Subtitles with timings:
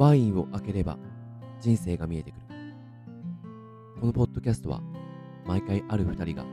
[0.00, 0.96] ワインを開ければ
[1.60, 2.40] 人生が見えてくる。
[4.00, 4.80] このポッドキャストは
[5.44, 6.46] 毎回ある二人が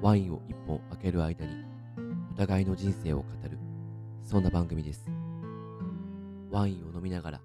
[0.00, 1.52] ワインを一本開ける間に
[2.32, 3.58] お互いの人生を語る、
[4.22, 5.04] そんな番組です。
[6.50, 7.40] ワインを飲みながら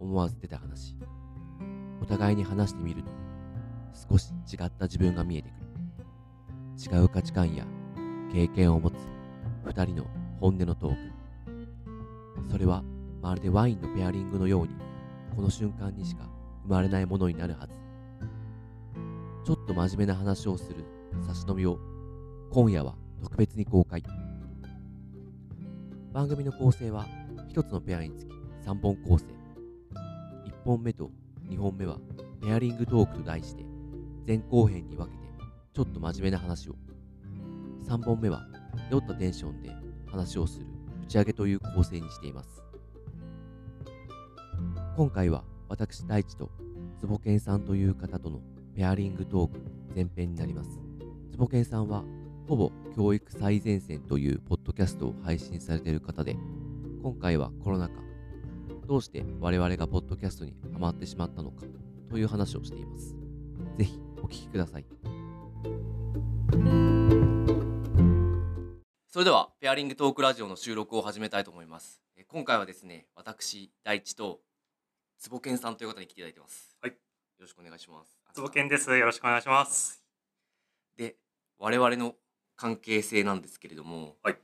[0.00, 0.96] 思わず出た話。
[2.02, 3.08] お互いに話してみると
[4.10, 6.98] 少し違った自分が見えてくる。
[6.98, 7.64] 違う価値観や
[8.32, 8.94] 経験を持つ
[9.64, 10.06] 二人の
[10.40, 12.50] 本音のトーク。
[12.50, 12.82] それは
[13.22, 14.87] まるでワインのペアリングのように
[15.38, 16.28] この瞬間にしか
[16.64, 17.72] 生まれないものになるはず。
[19.46, 20.84] ちょっと真面目な話をする
[21.24, 21.78] 差し飲みを
[22.50, 24.02] 今夜は特別に公開。
[26.12, 27.06] 番組の構成は
[27.48, 28.32] 一つのペアにつき
[28.66, 29.26] 3本構成。
[30.44, 31.12] 1本目と
[31.48, 31.98] 2本目は
[32.42, 33.64] ペアリングトークと題して
[34.26, 35.18] 前後編に分けて
[35.72, 36.74] ちょっと真面目な話を。
[37.84, 38.44] 3本目は
[38.90, 39.70] 酔ったテンションで
[40.10, 40.66] 話をする
[41.04, 42.67] 打ち上げという構成にしています。
[44.98, 46.50] 今回は私大地と
[46.98, 48.40] 坪健さんという方との
[48.74, 49.60] ペアリングトーク
[49.94, 50.80] 前編になります。
[51.30, 52.02] 坪健さんは
[52.48, 56.36] ほぼ教育最前線というポッドキャストを配信されている方で、
[57.00, 57.94] 今回はコロナ禍、
[58.88, 61.64] どうして我々がポッドキャストにハマってしまったのか
[62.10, 63.14] という話をしています。
[63.76, 64.86] ぜひお聞きください。
[69.06, 72.02] それでは、ペアリングトークラジオの収録を始めたいと思います。
[72.26, 74.40] 今回はですね、私、大地と
[75.18, 76.76] 坪健さんという方に来ていただいてます。
[76.80, 76.96] はいよ
[77.40, 78.18] ろしくお願いします。
[78.34, 78.96] 坪健です。
[78.96, 80.02] よろしくお願いします。
[80.96, 81.16] で
[81.58, 82.14] 我々の
[82.56, 84.36] 関係性なんですけれども、はい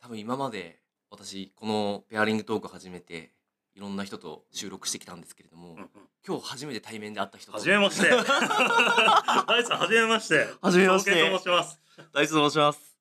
[0.00, 3.30] 多分今まで私このペアリングトーク始めて
[3.74, 5.88] いろんな人と収録してきたんですけれども、うんうん
[6.24, 8.08] 今日初めて対面で会った人とはじ めまして。
[8.08, 10.46] 大地さん、はじめまして。
[10.60, 11.80] はじめましてと申します。
[12.12, 12.96] 大地と申します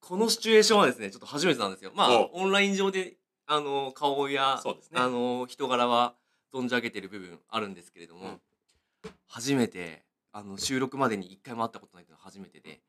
[0.00, 6.14] このシチュエーションはですねちょっと初めてなんですよまあおオンライン上であの顔や、そうですねあの人柄は
[6.52, 8.40] 存じ上げてる部分あるんですけれども、うん
[9.26, 10.02] 初めて
[10.32, 12.80] あの収録までに一回も会ったことないというのは初めてで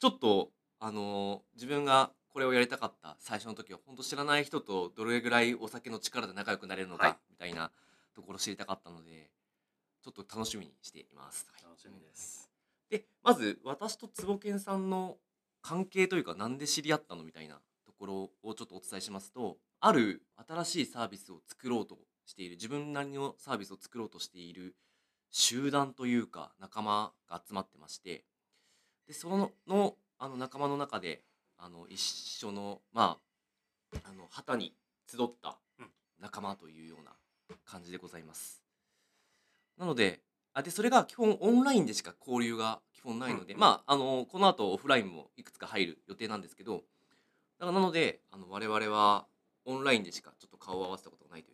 [0.00, 0.50] ちょっと
[0.80, 7.70] あの自分がこれをやりたかった最初の時は本当知らない人とどれぐらいお酒の力で仲良くなれるのか、はいみたいな
[8.14, 9.30] ところを知りたかったので
[10.02, 11.46] ちょっと楽しみにしています。
[11.52, 12.50] はい楽しみです。
[12.90, 15.16] でまず私と坪健さんの
[15.62, 22.56] 関係というかなんで知り合ったのみたいなところをちょっとお伝えしますとある新しいサービスを作ろうとしている。
[22.56, 24.74] 自分なりのサービスを作ろうとしている
[25.30, 28.24] 集団というか仲間が集まってまして。
[29.06, 31.22] でそののあの仲間の中で
[31.58, 33.18] あの一緒のま
[33.94, 34.74] ああの旗に
[35.10, 35.86] 集ったうん。
[36.20, 37.12] 仲間というような
[37.66, 38.62] 感じでございます。
[39.76, 40.20] なので
[40.52, 43.60] あでそれが基本オンラインでしか交流が基本ないので、うん。
[43.60, 46.84] まああのこの後オフラインもいくつか入る予定なんですけど。
[47.58, 49.26] だからなのであの我々は
[49.64, 51.53] オンラインでしかちょっと顔を合わせたことがないとい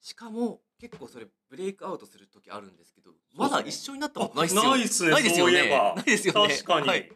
[0.00, 5.10] しかも結構それブレイクアウトする時あるんですけどまだ一緒になったことないっすよあないっすね。
[5.10, 5.68] ないですよね。
[5.96, 6.54] ないですよね。
[6.54, 6.88] 確かに。
[6.88, 7.10] はい、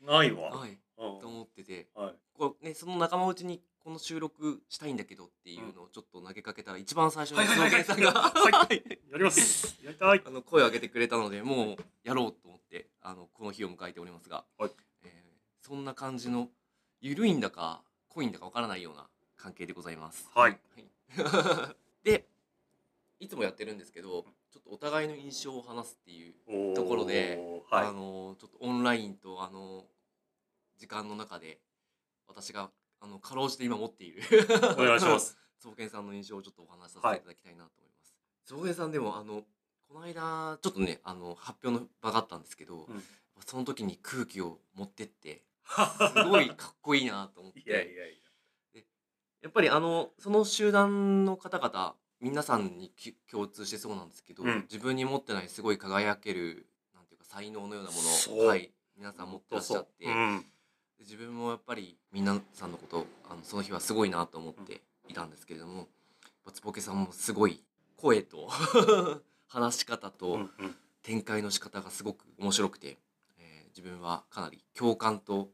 [0.00, 0.50] ないわ。
[0.50, 1.20] はい、うん。
[1.20, 1.88] と思ってて。
[1.94, 2.14] はい。
[2.34, 7.84] こう、ね、その仲間内にこの収録したいんだけどっていうのをちょっと投げかけたら一番最初にはいはいはいはい。
[7.84, 8.12] 坪健さん
[8.52, 8.68] が
[9.10, 9.76] やります。
[9.84, 10.22] やりたい。
[10.24, 14.70] あの声を上げてくれたのでもうやろうと思ってあのこの日を迎えておりますが、はい。
[15.04, 15.28] えー
[15.60, 16.48] そんな感じの
[17.02, 19.06] 緩いんだか濃いんだかわからないような
[19.36, 20.30] 関係でございます。
[20.34, 20.52] はい。
[20.52, 20.84] はい。
[21.16, 21.24] で
[23.20, 27.38] いつもやってるんですけどちょっとお互いの印象を話すっていう、ところで
[27.70, 27.92] はいあ。
[27.92, 29.84] のちょっとオンラインとあの
[30.78, 31.58] 時間の中で
[32.28, 32.70] 私が
[33.00, 34.22] あのかろうじて今持っている
[34.78, 35.36] お願いします。
[35.58, 38.14] 坪健さんの印象をちょっとお話しさせていただきたいなと思います。
[38.44, 39.44] 坪健さんでもあの
[39.88, 43.02] この間ちょっとねあの発表の場があったんですけど、うん
[43.46, 48.20] その時に空気を持ってって すごいかっこいいなと思っていやいやい
[49.40, 57.96] やっぱりあのその集団の方々皆さんにき共通してそうなんですけど、うん自分に持ってないすごい輝けるなんていうか才能のようなも
[58.36, 59.28] のを、はい、皆さや。
[59.28, 60.04] ん持ってらっしゃって。
[60.04, 60.40] うん。
[60.98, 65.86] で自分もやっぱり皆さんのことあのその日はすごいなと思っていたんですけれども、やっ
[66.46, 67.62] ぱつぼけさんもすごい
[67.96, 68.48] 声と
[69.46, 72.98] 話し方うとんうん展開の仕方がすごく面白くて、
[73.38, 75.50] えー自分はかなり共感と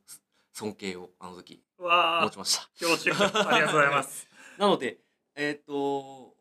[0.52, 2.62] 尊敬をあの時わあ持ち、ました。
[2.62, 4.26] ありがとうございます。
[4.56, 4.98] なので
[5.34, 6.33] えっ、と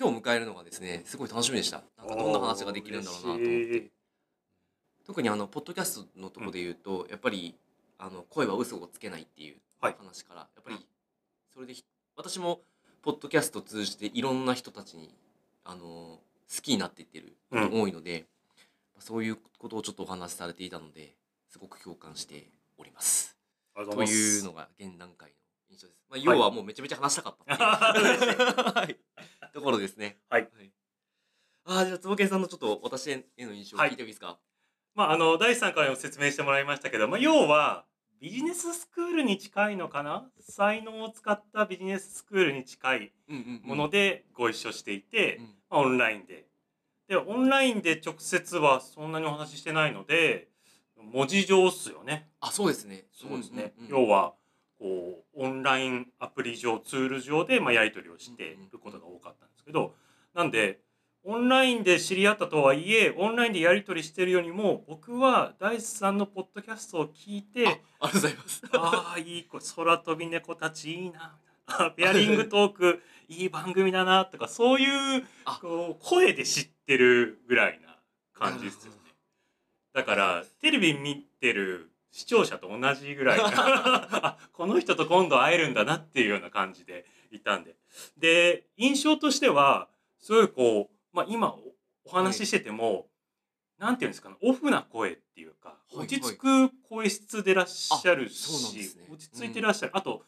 [0.00, 1.82] 今日迎えるのがですねすごい楽しみでした。
[1.98, 3.90] なんかどんな話ができるんだろうなと思ってい。
[5.04, 7.54] 特にあのポッドキャストのところで言うと、やっぱり
[7.98, 10.86] あの声は嘘をつけないっていうはい話から、やっぱり
[11.52, 11.84] それでひ
[12.16, 12.60] 私も
[13.02, 15.10] ポッドキャストを通じていろんな人たちに
[15.64, 16.20] あの好
[16.62, 18.24] きになっていってる多いので、
[19.00, 21.14] そういうことをちょっとお話しされていたので
[21.50, 22.46] すごく共感して
[22.78, 23.36] おります。
[23.74, 24.14] とうごとざいます。
[24.14, 25.34] いうのが現段階の
[25.70, 26.00] 印象です。
[26.08, 27.58] まあ、要はもうめちゃめちゃ話したかったっ
[28.74, 28.96] はい、
[29.52, 30.18] ところですね。
[30.28, 30.48] はい。
[31.64, 34.38] ああ、じゃあ、坪健さんのちょっと私への印象を聞いてもいいですか、
[34.94, 37.84] まあ、あの、第3回も説明してもらいましたけど、まあ、要は、
[38.20, 40.30] ビジネススクールに近いのかな？
[40.40, 43.12] 才能を使ったビジネススクールに近い
[43.62, 46.46] ものでご一緒していて、うんまあ、オンラインで。
[47.08, 50.48] で、オンラインで直接はそんなにお話ししてないので、
[50.96, 52.28] 文字上っすよね。
[52.40, 53.06] あ、そうですね。
[53.10, 53.72] そうですね。
[53.80, 54.34] んんん要は、
[54.80, 59.94] こう、オンラインアプリ上、ツール上で、まあ、やり取りをしていることが多かったんですけど、
[60.34, 60.80] なんで、
[61.22, 67.66] オンラインで知り合ったとはいえ、オンラインでやり取りしてるよりも、僕は大地さんのポッドキャストを聞いて、
[68.00, 68.62] あありがとうございます。
[68.72, 71.36] ああ、いい子、空飛び猫たちいいな。
[71.66, 77.98] あペアリングトーク、いい番組だな、とか、そういうあ、こう、声で知ってるぐらいな
[78.32, 78.98] 感じですよね。
[79.92, 83.40] だから、テレビ見てる視聴者と同じぐらい
[84.52, 87.76] この人と今度会えるんだなっていうような感じでいたんで。
[88.18, 91.74] で、印象としては、すごいこう、まあ今お
[92.04, 93.08] お話ししてても、
[93.78, 99.96] なんていうんですかね、オフな声っていうか、はい落ち着く声質でいらっしゃるしすね、落ち着いてらっしゃる。
[99.96, 100.24] あと、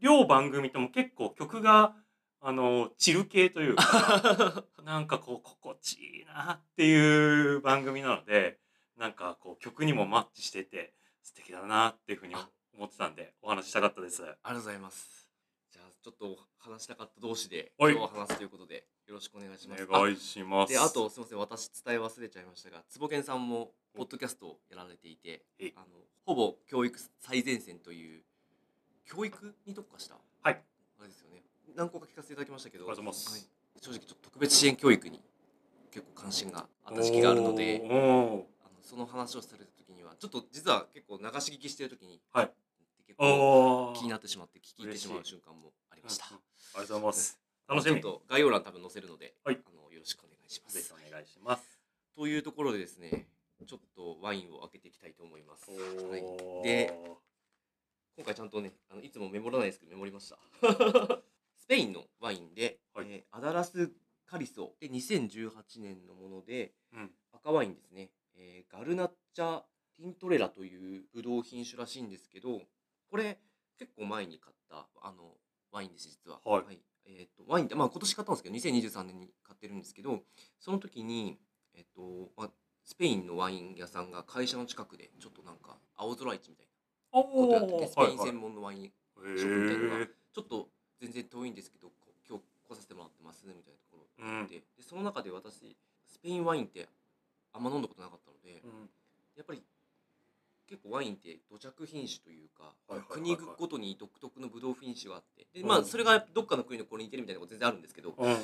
[0.00, 1.94] 両番組とも結構曲が、
[2.40, 8.58] あの、チル系というか、 なんかこう、心地いいなっていう番組なので、
[8.96, 10.92] なんかこう、曲にもマッチしてて、
[11.22, 14.22] 素敵だなっていうふうにあ思ってたんで、お話ししたかったです。
[14.22, 15.28] ありがとうございます。
[15.70, 19.84] じゃあ、ちょっと話したかった同士で、はい今日は話すということで、よろしくお願いします。
[19.84, 20.72] お願いします。
[20.72, 25.44] で、あと、すみません、私伝え忘れちゃいましたが、坪健さんも、ポッドキャストをやられていて
[25.76, 25.86] あの、
[26.24, 28.22] ほぼ教育最前線という、
[29.04, 30.62] 教育に特化した、はい。
[30.98, 31.42] あれですよね。
[31.76, 33.48] 何個か聞かせていただきましたけど、ありがとうございますはい
[33.80, 35.20] 正直ちょっと特別支援教育に
[35.90, 38.46] 結構関心があった時期があるので、あの
[38.80, 42.50] その話をされた時には、ちょっと実は結構流し聞きしてる時に、はい
[43.06, 46.24] 結構気になってしまって聞いて嬉しいしまう瞬間もありました。
[46.26, 46.28] あ
[46.76, 47.38] りがとうございます。
[47.68, 47.90] 楽しみ。
[47.92, 50.76] ちょっと概要欄多分載せるので、はいあのよろしくお願いします。
[50.76, 51.78] ぜひお願いします。
[52.16, 53.26] というところでですね、
[53.66, 55.70] ちょっとワインを開けていきたいと思います。
[55.70, 56.22] はい、
[56.62, 56.94] で
[58.16, 60.38] 今回ちゃんとね、あのいつもメモらないですけどメモりました。
[61.56, 63.92] スペインのワインで、はいえーアダラス
[64.26, 67.10] カリソで2018年のものでうん。
[67.32, 69.62] 赤ワインですね、えーガルナッチャ
[70.02, 72.60] ティントレラというブドウ品種らしいんですけど
[73.08, 73.38] これ
[73.78, 75.34] 結構前に買ったあの
[75.70, 76.40] ワインです実は。
[76.44, 80.20] はいえー、とワインって、まあ、今年買ったんですけど2023年に買ってるんですけど
[80.60, 81.38] その時に、
[81.74, 82.50] えっとまあ、
[82.84, 88.52] スペインのワイン屋さんが会社の近くでちょっとなんか青空市みたいなおことやっててスペイン専門。
[88.52, 88.92] 門のワインへ
[89.36, 90.68] ショップみたいなのがーちょっと
[91.00, 91.94] 全然遠いんですけどこ
[92.28, 94.46] 今日来させてもらってますみたいなところうん。
[94.46, 95.76] ででその中で私
[96.06, 96.88] スペインワインって
[97.52, 98.90] あんま飲んだことなかったのでうん
[99.36, 99.62] やっぱり
[100.72, 102.72] 結構ワインって土着品種というか、
[103.10, 105.46] 国ごとに独特のブドウ品種があって。
[105.52, 105.68] で、うん。
[105.68, 108.36] まあ、それがどっかの国のこれに似てるみたいなこと全然あるんですけどうん。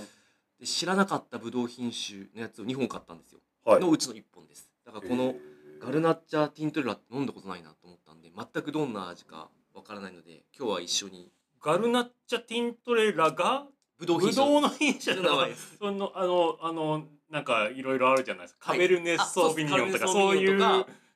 [0.60, 3.80] で知らなかったブドウ品種のやつを2本買ったんですよ、はい。
[3.80, 4.70] のうちの1本です。
[4.84, 5.34] だからこの
[5.80, 11.32] ガルナッチャティントレラって飲んだことないなと思ったんで全くどんな味かわからないので今日は一緒に。
[11.62, 13.66] ガルナッチャティントレラが
[13.98, 14.60] ブドウ品種。
[14.60, 15.76] の品種の名の前です。
[15.78, 18.78] そのあのあのなんかいろいろあるじゃないですか、はい。
[18.78, 20.58] カベルネッソービニオンとかあそういう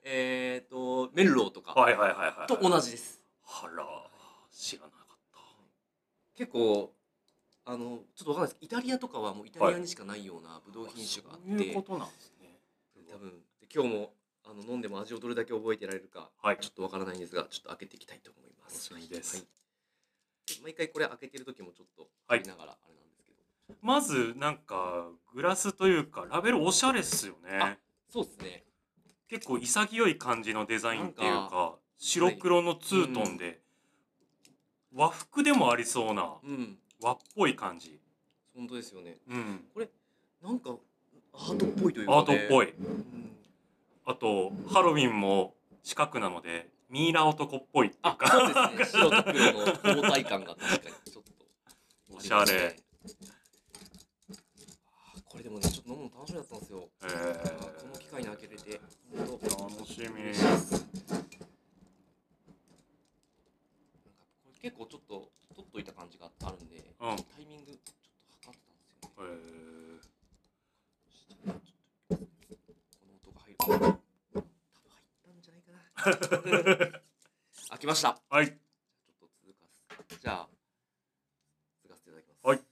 [0.04, 1.72] カベルネッソーとメルローとか。
[1.72, 3.20] はいはいはいはいと同じです。
[3.44, 3.84] あら
[4.50, 5.02] 知らなかっ
[6.36, 6.92] 結構
[7.64, 8.64] あのちょっとわかんないです。
[8.64, 12.58] イタリアとかはもうイタリアにしかないようなブドウた品種があって、そういうことなんですね。
[13.12, 13.30] 多分。
[13.60, 14.12] で今日も
[14.44, 16.58] あの飲んでも味をどれだけ覚えてられるかはい。
[16.60, 18.90] ちょっとわからないんですがちょっと開けていきたいと思います。
[18.90, 19.36] 楽しみです。
[19.36, 19.46] はい。
[20.56, 22.40] で毎回これ開けてる時もちょっとはい。
[22.40, 27.58] 見ながらあれなんですけど、まずなんかグラスというかラベルおしゃれっすよね。
[27.60, 27.76] あ
[28.08, 28.64] そうですね
[29.32, 33.60] 結構潔い感じのデザインっていうなんか白黒のツートンで、
[34.94, 36.76] 和服でもありそうなうん。
[37.00, 37.98] 和っぽい感じ。
[38.54, 39.16] 本当ですよね。
[39.26, 39.64] うん。
[40.42, 40.76] なんか
[41.32, 42.72] アートっぽいというか、ね、アートっぽい。
[42.72, 43.32] うん。
[44.04, 49.06] あとハロウィンも近くなのでミイラ男っぽいっていうあかそうですね。
[49.08, 52.16] 白と黒の交代感が確かにちょっと。
[52.16, 52.42] おしゃれ。
[52.42, 53.28] ありますね
[55.14, 56.80] あーこれでもねちょっと飲むの楽しみだったんですよ。
[56.80, 57.80] へあー。
[57.80, 58.80] この機会に開けれて
[59.16, 60.32] 楽しみ。
[64.60, 67.16] 結構ちょっと取っといた感じがあるんで、うん。
[67.16, 67.96] タイミングちょっ
[68.42, 69.72] と測ってたんですよね。
[71.18, 72.32] へー。
[72.98, 73.56] この音が入る。
[73.58, 73.98] 多分入っ
[75.24, 77.00] たんじゃないかな。
[77.70, 78.20] 開きました。
[78.30, 78.46] はい。
[78.46, 78.56] ちょっ
[79.18, 80.18] と続かす。
[80.20, 80.48] じゃあ
[81.82, 82.62] 続かせていただきますはいち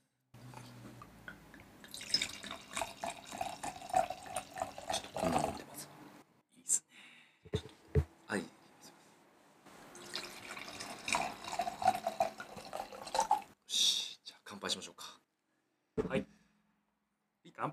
[4.97, 5.88] ょっとこんなもんでまず
[6.56, 6.85] いいっす
[7.94, 8.44] ねはい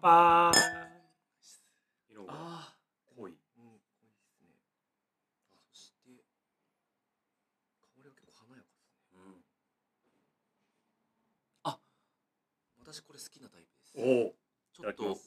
[0.01, 0.87] あー。
[2.11, 2.75] 色があ
[3.15, 4.47] 濃いうん濃いですね。
[5.53, 6.09] あそして
[7.81, 9.17] 香りは結構華やかですね。
[9.17, 9.43] うん。
[12.79, 13.93] 私これ好きなタイプです。
[13.97, 14.01] お
[14.31, 14.35] お
[14.73, 15.17] ちょっとどっ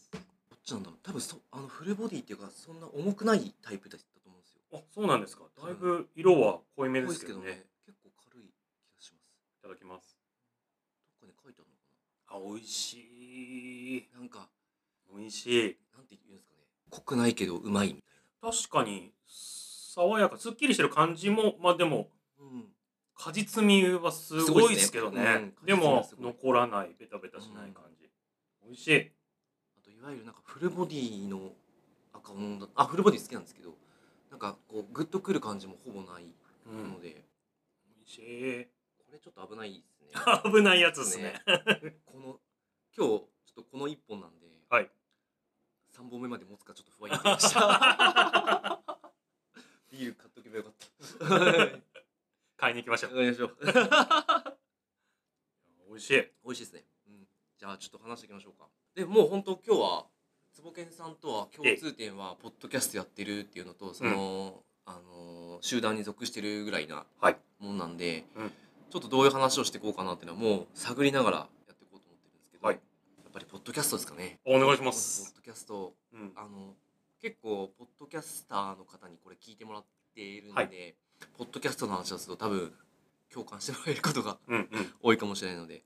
[0.65, 0.99] ちなんだろう。
[1.03, 10.17] 多分そあのフルボディっていうかそんな重くないタイプだったと思うんですよあそうなんですかだいぶ色は濃いめで濃いですすけどけどねね結構軽い気がしますいただきます
[11.21, 12.95] どっかに書いてあるのかあ美味し
[13.99, 14.49] いななんか
[15.13, 16.63] 美味しいなんて言うんですかね。
[16.91, 18.03] 濃くないけどうまいみ
[18.41, 22.65] たい確かに爽やかすっきりしてる感じもまあでもなうん。
[23.15, 25.23] 果実味はすごいですけどね。
[25.23, 25.55] ね。
[25.61, 25.67] うん。
[25.67, 28.09] でも残らないベタベタしない感じ、
[28.65, 29.13] 美味しい。
[29.79, 31.53] あといわゆるなんかフルボディの
[32.15, 33.75] 赤飲んだあフルボディ好きなんですけど
[34.31, 36.25] なんかこうグッとくる感じもほぼない
[36.67, 36.93] うん。
[36.93, 37.25] ので、
[37.99, 38.65] 美味しい。
[39.05, 40.09] これちょっと危ないですね。
[40.51, 41.35] 危ないやつですね。
[42.07, 42.41] この
[42.97, 43.17] 今日ちょ
[43.53, 44.91] っとこの一本なんで、はい
[45.93, 48.81] 3本目まで持つかちょっと不安になりました。
[49.91, 51.27] ビール買っとけばよかった。
[52.57, 53.23] 買いに行きましょう。
[53.25, 53.57] いしましょう。
[55.89, 56.15] 美味しい。
[56.45, 57.27] 美味しいですね、うん、
[57.59, 58.69] じゃあちょっと話していきましょうか。
[58.95, 60.07] でもう本当今日は
[60.53, 67.37] 坪健さんとは共通点はポッドキャストやってるっていうのとその、あの集団に属してるぐらいなはい。
[67.59, 68.53] もんなんで、うん。
[68.91, 72.77] ちょっとどういう話をしていこうかなっていうのはもう探りながらやっていこうと思ってるんですけど、はい。
[72.77, 72.81] や
[73.29, 74.41] っぱりポッドキャストですかね。
[74.45, 76.75] お願いしまポすッドキャストうんあの
[77.21, 80.95] 結構ポッドキャスターの方にこれ聞いてもらっているので、はい。
[81.37, 82.73] ポッドキャストの話をすると多分
[83.33, 84.95] 共感してもらえることがうんうん。
[85.03, 85.85] 多いかもしれないので。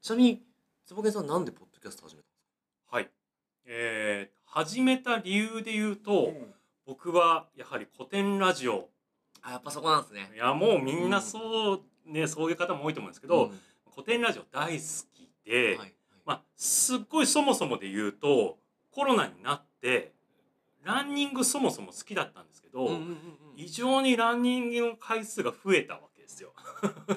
[0.00, 0.42] ちなみに
[0.86, 3.10] 坪健さんなんでポッドキャスト始めたんですはい。
[3.64, 6.32] えー、始めた理由で言うと、か
[6.86, 8.88] 僕はやはり古典ラジオ。
[9.42, 10.32] あやっぱそこなんですね。
[10.34, 13.60] いやもうみんなそうね、そういう方も多いと思うんですけど、ん。
[13.90, 14.84] 古典ラジオ大好
[15.14, 15.94] きで、はいはい。
[16.24, 18.58] まあすっごいそもそもで言うと
[18.90, 20.12] コロナになって
[20.88, 23.16] ランニングそもそも好きだったんですけど、うんうんうんうん。
[23.56, 26.54] 異常にランニングの回数が増えたわけですよ。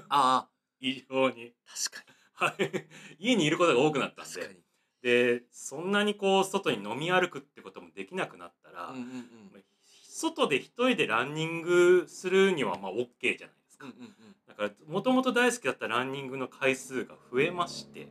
[0.09, 0.49] あ
[0.81, 1.53] 異常に。
[1.65, 2.87] あ確かはい。
[3.17, 4.61] 家にいることが多くなったんで。
[5.01, 9.51] でそんなにこう外に飲み歩くってこともできなくなったら、うんうんうん。
[9.53, 9.61] まあ
[10.03, 14.35] 外で一人でランニングするにはまあ OK じゃないですか、うんうんうん。
[14.47, 18.09] だからもともと大好きだったランニングの回数が増えまして、うん。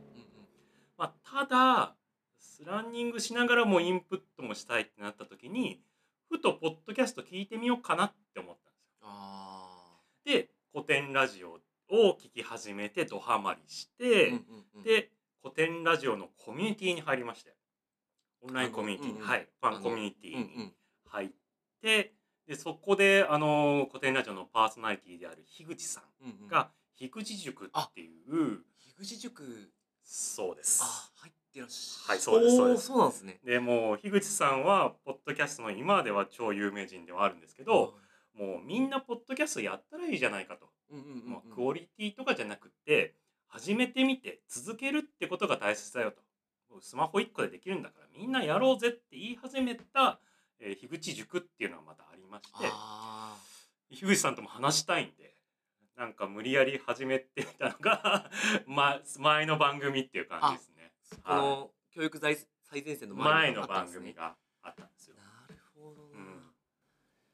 [0.97, 1.95] まあ、ただ
[2.65, 5.81] ランニングしながらもインプットもしたいってなった時に
[6.29, 9.07] ふとポッドキャスト聞いてみようかなって思ったんですよ。
[9.07, 14.83] あで古典ラジオを聞き始めてドハマりしあて、うんうんうん。
[14.83, 15.09] で
[15.43, 17.55] 古典ラジオのコミュニティに入りまして。
[18.43, 19.47] オンラインコミュニティに、うんうんはい。
[19.61, 20.73] ファンコミュニティに
[21.05, 21.29] 入っ
[21.81, 22.13] て
[22.47, 26.47] でそこであの古典ラジオのパーソナリティである樋口さんうんうん。
[26.47, 29.71] が樋口塾っていう樋口塾。
[30.03, 30.81] そうです。
[30.83, 32.85] あ入ってらっしゃはいそうですそうです。
[32.87, 33.39] そうなんですね。
[33.43, 37.95] でもう樋口さんはポッドキャストの今では超有名人ではあるんですけど、
[38.33, 41.29] もうみんなポッドキャストやったらいいじゃないかと、うんうんうんうん。
[41.31, 43.15] まあ、クオリティとかじゃなくって
[43.47, 46.21] 始めてみて続けるってことが大切だよと。
[46.79, 50.19] スマホ1個でできるんだからみんなやろうぜって言い始めた、
[50.59, 53.35] えー、樋口塾っていうのはまたありましてあ
[53.89, 55.35] 樋口さんとも話したいんで
[55.97, 58.31] なんか無理やり始めてみたのが、
[58.65, 60.70] ま、前の番組っていう感じです
[61.23, 65.15] この教育最最前線の前の番組があったんですよ。
[65.15, 66.41] なるほどな、うん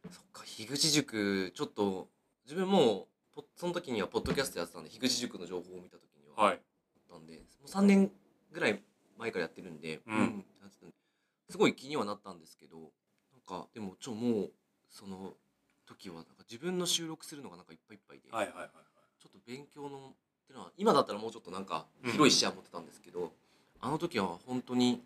[0.09, 2.07] そっか樋口塾ちょっと
[2.45, 6.61] 自分もポその時にはポッドキャストやってたんで樋口塾の情報を見た時にはあっはい。
[7.09, 8.11] たんで、もう3年
[8.51, 8.81] ぐらい
[9.17, 10.43] 前からやってるんで、うん
[11.49, 14.51] すごい気にはなったんですけどなんかでもちょもう
[14.89, 15.33] その
[15.85, 18.71] 時はなんか自分の収録するのがなんかいっぱいいっぱいで、はいはいはいはい。
[19.21, 20.11] ちょっと勉強のっ
[20.45, 23.31] ていうのは今だったらもうちょっとなんかうん広い視野持ってたんですけど、
[23.81, 25.01] あの時は本当に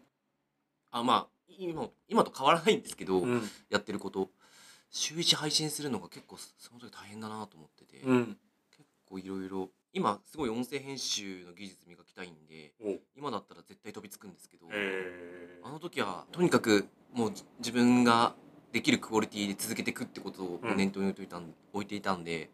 [0.91, 3.41] あまあ今今と変わらないんですけど、うん。
[3.69, 4.29] やってること。
[4.89, 8.37] 週1配信するのが結構その時大変だなと思ってて、うん。
[8.71, 12.99] 結構いろいろ今すごい音声編集の技術磨きたいんでお。
[13.15, 18.33] 今だったら絶対飛びつくんですけど、えあの時はとにかくもうじ自分が
[18.71, 20.77] できるクオリティで続けていくってことをうん。
[20.77, 22.49] 念頭に置いていたん,、置いていたんで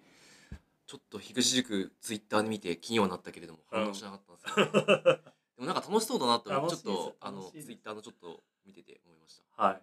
[0.86, 5.19] ちょっと樋口塾ツイッターで見て気にはなったけれども反応しなかったんですよ、
[5.57, 9.63] でもなんか楽しそうだなと楽しいですちょっとあのツイッターのちょっと見てて思いました。
[9.63, 9.81] はい。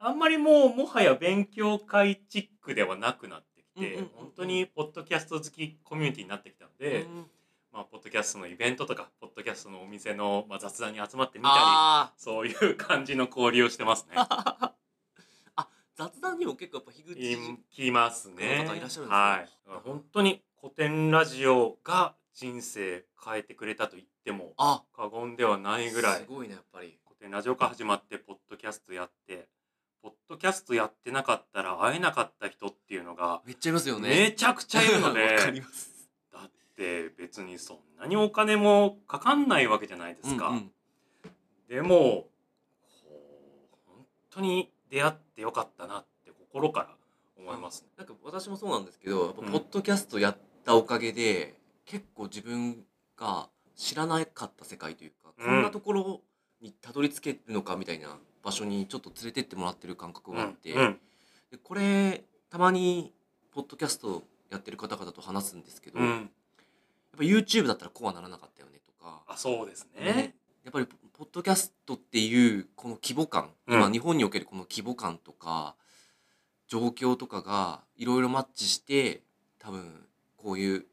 [0.00, 7.26] あんまりもうもはや勉強会チックではなくなってきて、うんうんうんうん本当にポッドキャスト好きコミュニティになってきたので、うん
[7.72, 14.14] まあポッドキャストのイベントとかポッドキャストのお店のまあ雑談に集まってみたり、あそういう感じの交流をしてますね。
[14.16, 14.74] あ
[15.94, 18.64] 雑談にも結構やっぱ樋口いきますね。
[18.66, 19.48] 方いらっしゃるんですねはい。
[19.84, 24.82] 本当に古典ラジオが人生変えてくれたと言ってもあ。
[24.94, 26.98] 過言ではないぐらいすごいねやっぱり。
[27.28, 29.46] ラジオ化始まってポッドキャストやって
[30.02, 34.08] ポッドキャストやってなかったら会えなかった人っていうのがめっちゃいますよね。
[34.08, 36.10] めちゃくちゃいるので わかります。
[36.32, 40.48] だって別にそんなにお金もかかんないわけじゃないですか。
[40.48, 40.72] うんうん。
[41.68, 42.30] でも
[43.86, 46.96] 本当に出会ってよかったなって心から
[47.36, 47.88] 思いますね。
[47.98, 51.59] なんか私もそうなんですけどポッドキャストやったおかげで、
[51.90, 52.84] 結構自分
[53.16, 55.46] が知らなかった世界というか、うん。
[55.46, 56.20] こんなところ
[56.62, 60.98] にたどり着けるのかみたいな場所にちょっぱ連れてってもらってる感覚があって、うん。
[61.50, 63.12] でこれたまに
[63.50, 66.30] ポッドキャストやってる方々と話すんですけど、やっうん、
[67.18, 70.04] ぱ YouTube だったらこうはならなかったよねとか、あそうですね。
[70.04, 70.34] ね。
[70.62, 73.78] やっぱりポポッドキャストっていうこの規模感、うん。
[73.80, 75.74] 今日本におけるこの規模感とか
[76.68, 79.22] 状況とかがいろいろマッチして
[79.58, 80.06] 多分
[80.36, 80.86] こういう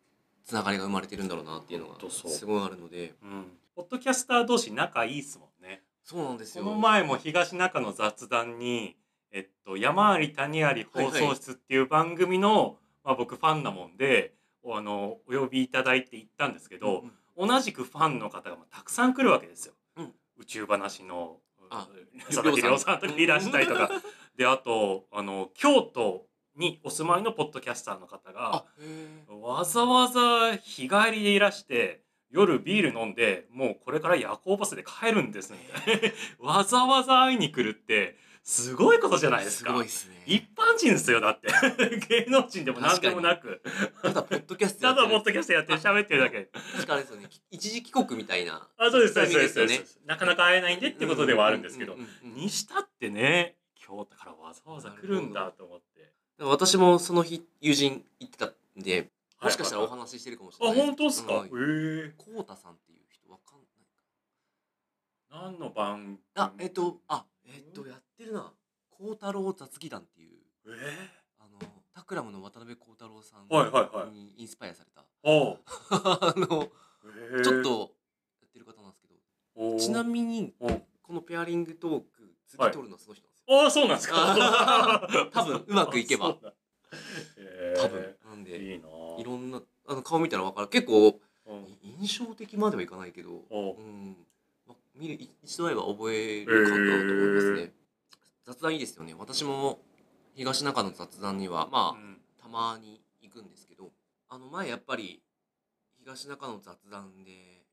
[0.47, 3.13] つながりが生まれてるんだろうなっていうのがすごいあるので。
[3.21, 5.83] うん、ポッドキャスター同士仲いいっすもんね。
[6.03, 6.63] そうなんですよ。
[6.63, 8.95] この前も東中の雑談に、
[9.31, 19.75] えっと、山あり谷あり放送室っていう番組の、まあ、僕ファンなもんでおあのお呼びいただいて行ったんですけど、うん同じくファンの方がまあたくさん来るわけですよ。
[19.97, 20.13] うん。
[20.39, 21.37] 宇宙話の
[21.69, 21.87] あ
[22.29, 23.91] 佐々木亮さんとかいらしたりとか。
[24.35, 26.25] であとあの京都
[26.57, 36.17] にお住まいのポッドキャスターの方があへーわざわざ日帰りでいらして夜ビール飲んでもうこれから夜行バスで帰るんですみたいな。
[36.55, 39.71] わざわざ会いに来るってすごいことじゃないですか。
[39.71, 40.23] すごいですね。
[40.25, 41.47] 一般人ですよだって。
[42.07, 43.61] 芸能人でも何でもなく。
[44.01, 46.49] ただポッドキャストただポッドキャストやって喋ってるだけ。
[46.75, 47.27] 確かあれですよね。
[47.29, 48.69] き一時帰国みたいな。
[48.77, 52.35] あそうですそうですそうですなかなか会えないんでってことではあるんですけどうんうんうんうん。
[52.35, 59.09] にしたってね京都からわざわざ来るんだと思って私もその日友人行ってたんで
[59.41, 60.85] もしかしたらお話ししてるかもしれあない。
[60.85, 61.33] 本当ですか？
[61.33, 61.49] はいへ
[62.07, 62.13] え。
[62.17, 68.51] こうたさんっていう人わかんない何の番あえっとあえっとやってるな。
[68.91, 71.59] 孝太郎雑技団っていうえあの
[71.93, 73.47] タクラムの渡辺孝太郎さん
[74.11, 75.05] にインスパイアされた。
[75.23, 76.47] あの
[77.43, 77.91] ちょっと
[78.41, 79.79] やってる方なんですけど。
[79.79, 82.97] ちなみにこのペアリングトーク次はい撮るの
[83.49, 84.15] ああそうなんですか？
[84.17, 86.37] あ 多分うまくいけば。
[87.77, 88.15] 多分。
[88.25, 88.87] なんでいいな。
[89.19, 90.67] いろんなあの顔見たら分かる。
[90.69, 91.77] 結構うん。
[92.01, 93.77] 印象的まではいかないけどおう。
[93.77, 94.17] うん。
[94.67, 97.73] ま見るい一度会えば覚えるかなと思いますね、へ
[98.45, 99.13] 雑談いいですよね。
[99.17, 99.79] 私も
[100.35, 102.21] 東中の雑談にはまあ、うん。
[102.41, 103.91] たまに行くんですけど
[104.29, 105.21] あの前やっぱり
[105.99, 107.63] 東中の雑談で、え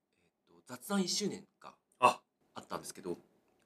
[0.45, 2.21] っと、雑談1周年があ。
[2.55, 3.19] あったんですけど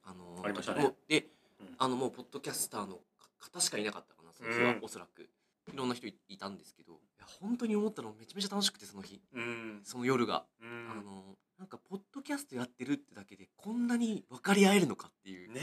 [0.03, 0.95] あのありましたね。
[1.07, 1.29] で、うん
[1.77, 2.99] あのもうポッドキャスターの
[3.39, 4.79] 方しかいなかったかなその日は、うん。
[4.81, 5.29] おそらく。
[5.73, 9.21] いろんな人いいたんですけどいや本当に思ったのめちゃめちゃ楽しくてその日。
[9.33, 9.81] うん。
[9.83, 10.91] その夜が、うん。
[10.91, 15.61] あのなんかポッドキャストやってるってだけでこんなに分かり合えるのかっていう、ね。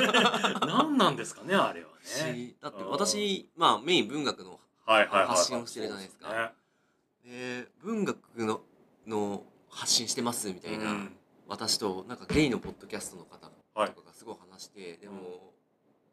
[0.66, 1.94] 何なんですかねあれはね。
[2.04, 6.52] しだって私まあメイン文学の発信をしてるじゃないですか。
[7.24, 7.30] ね。
[7.30, 8.62] で文学の
[9.06, 11.16] の発信してますみたいな、うん。
[11.46, 13.90] 私となんかゲイのポッドキャストの方とはい。
[13.90, 15.52] かがすごい話して、でも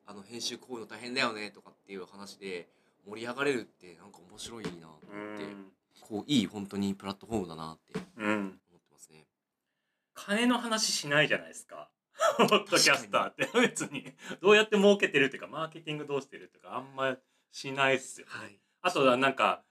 [0.07, 2.67] あの編集こういうの大変だよねとかっていう話で
[3.07, 5.45] 盛り上がれるってなんか面白いなと思って、
[6.01, 9.25] こういい本当にプラットフォームだなって思ってますね。
[10.13, 11.89] 金の話しないじゃないですか。
[12.37, 14.13] ポッドキャスターって別に。
[14.41, 17.17] どうやって儲けてるっていうかマーケティングどうしてるっていうかあんま
[17.51, 18.59] しないっすよはい。
[18.81, 19.63] あとはなんか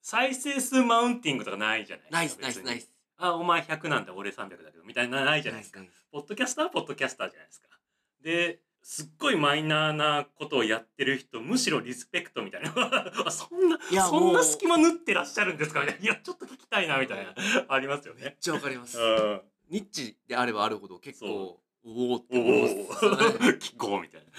[0.00, 2.64] 再生数マウンティングとかないじゃないですか別に。
[2.64, 2.91] ナイスナイス。
[3.22, 5.80] あお前100なんだ俺300だけどみたいなないじゃないですか。
[6.10, 7.68] ポッドキャスターはポッドキャスターじゃないですか。
[8.20, 12.72] ですっごいマイナーなことをやってる人むしろリスペクトみたいな。
[13.24, 17.32] あそんなそんな隙間縫ってらっしゃるんですかみたいないやちょっと聞きたいなみたいな。
[17.68, 18.22] ありますよね。
[18.24, 18.98] めっちゃわかります。
[18.98, 19.42] うん。
[19.70, 23.06] ニッチであればあるほど結構そおおってお思いおます。
[23.72, 24.32] 聞こうみたいな。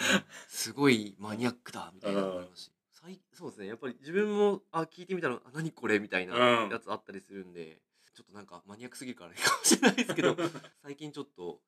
[0.50, 2.72] すごいマニアックだみたいな思いますし。
[2.91, 3.67] 最そうですね。
[3.67, 6.69] やっぱり自分もあ聞いてみたらあ何これみたいなうん。
[6.69, 7.82] やつあったりするんで、
[8.13, 10.36] ちょっとなんかマニアックすぎるからあれかもしれないですけど
[10.84, 11.62] 最近ちょっと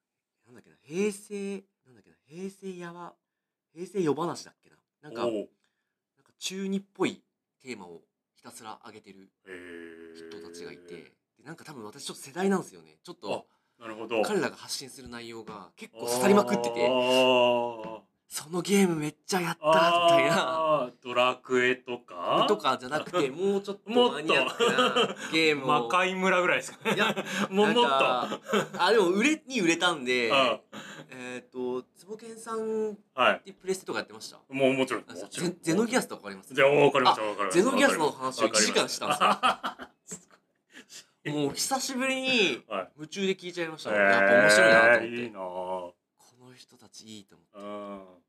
[0.45, 3.15] なんだっけな平成なんだっけな平成やわ
[3.73, 4.75] 平成夜話だっけな。
[5.01, 5.31] なんかなん
[6.23, 7.21] か中二っぽい
[7.59, 8.01] テーマを
[8.35, 9.31] ひたすら上げてる
[10.15, 12.99] 人たちがいてでなんか多分私ちょっと世代なんですよね。
[13.03, 14.21] ちょっとなるほど。
[14.21, 16.87] 彼らが発信する内容が結構刺さりまくってて。
[16.87, 20.89] あそのゲームめっちゃやったーみたいな。
[21.03, 22.45] ドラクエとか？
[22.49, 25.67] とかじゃなくて もうちょっとマニアックなゲームを。
[25.83, 26.95] 魔界村ぐらいですかね。
[26.95, 27.15] いや
[27.49, 27.87] もっと。
[27.87, 28.39] あ
[28.91, 30.59] でも売れに売れたんであ
[31.11, 33.41] えっ、とつぼけんさんっはい。
[33.45, 34.37] てプレステとかやってました？
[34.49, 35.05] もうもちろん。
[35.07, 35.51] あもちろん。
[35.51, 36.53] ゼゼノギアスとかわかります？
[36.53, 39.15] じゃあ分かりました分かりましたゼノギアスの話を1時間したんで
[40.07, 40.27] す
[41.25, 41.33] よ。
[41.45, 42.89] もう久しぶりにはい。
[42.97, 47.59] 夢中で聞いちゃいました、やっぱ面白いなと思って、えーいいなぁこの人たちいいと思って。
[47.59, 48.25] うん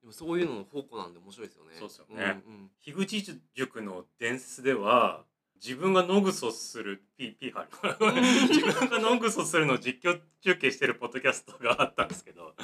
[0.00, 1.70] でもそういうのの宝庫なんで面白いですよね。
[1.76, 2.42] そうですよね。
[2.46, 2.70] うんうん。
[2.80, 5.24] 樋口塾の伝説では
[5.56, 12.54] 自分がノグソする P, P 入る自分がノグソするのを実況中継してるポッドキャストがあったんですけど。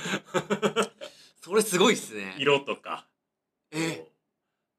[1.43, 2.37] それすごいっすね。
[2.39, 3.09] 色とか。
[3.73, 4.07] え。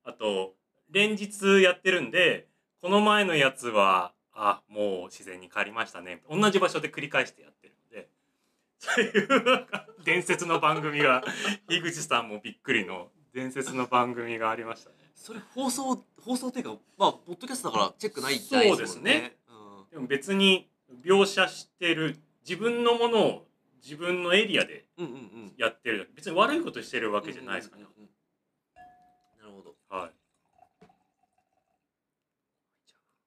[0.06, 0.56] あと
[0.90, 2.48] 連日やってるんで
[2.82, 6.24] この前のやつはあもう自然に帰りましたね。
[6.30, 7.65] 同じ場所で繰り返してやって
[9.02, 11.24] るのでそういうなんか伝説の番組が
[11.68, 14.96] 樋口さんもびっくりの伝説の番組がありましたね。
[15.16, 19.12] それ放送放送っていうかまあポッドキャストだからチェックないそうですね。
[19.12, 19.80] ないですもん。
[19.82, 20.70] ねでも別に
[21.04, 23.48] 描写してる自分のものを
[23.82, 25.18] 自分のエリアでうんうんうん。
[25.18, 27.84] うんやってる別に悪いことしてるわけじゃないですかね。
[27.84, 27.90] うん。
[27.90, 28.10] うんうん
[29.46, 30.12] なるほど、はい。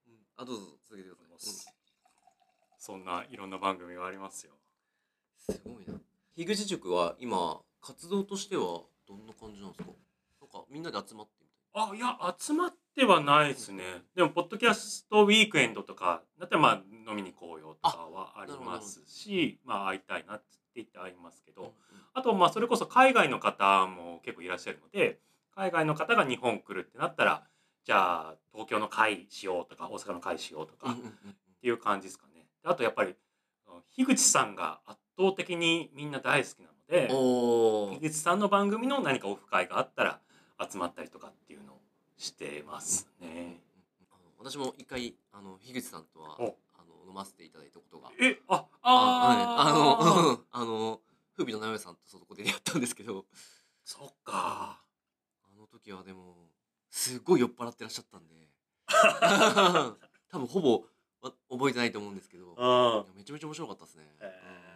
[0.09, 1.75] うん、あどうぞ続けてください、
[2.77, 4.55] そんないろんな番組がありますよ。
[5.49, 5.95] うん、すごいな
[6.37, 9.91] 樋口塾は今活動としてはどんな感じなんですか？
[10.41, 13.83] なんかみんなで集まってみたいあいや集まってはないですね。
[14.15, 21.69] でもポッドキャストウィークエンドとかだったらまあ飲みに行こうよとかはありますし、まあ会いたいなって言って会いますけど、な、
[22.15, 25.19] あとまあそれこそ海外の方も結構いらっしゃるので、
[25.55, 27.45] 海外の方が日本来るってなったら、
[27.85, 30.91] じゃあ東京の会しようとか大阪の会しようとか。
[30.91, 31.13] うんうんうんうん
[31.59, 32.47] っていう感じですかね。
[32.63, 33.17] であとやっぱり
[33.97, 37.99] 樋口さんが圧倒的にみんな大好きなのでおー。
[37.99, 40.21] 樋口さんの番組の何かオフ会があったら
[40.71, 41.81] 集まったりとかっていうのを
[42.17, 43.61] してますね。
[44.11, 46.57] あの私も一回あの樋口さんとはお。
[46.79, 48.11] あの飲ませていただいたことが。
[48.21, 49.43] えああはい。
[49.43, 51.01] あ あのあの
[51.37, 53.27] 風美の直江さんとそこでやったんですけど。
[53.85, 54.81] そっか。
[55.43, 56.49] あの時はでも
[56.91, 58.49] すごい酔っ払ってらっしゃったんで。
[60.31, 60.85] 多分ほぼ
[61.21, 63.07] わ覚えてないと思うんですけど。
[63.17, 64.68] めちゃめちゃ面白かったですね、へー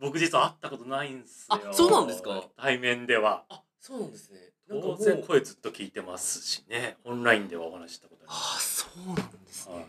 [0.00, 1.56] 僕実は会ったことないんですよ。
[1.70, 2.44] あそうなんですか？
[2.56, 3.44] 対面では。
[3.48, 6.96] あそうなんですね当然声ずっと聞いてますしね。
[7.04, 9.86] オンラインではお話ししたことああそうなんですね、はい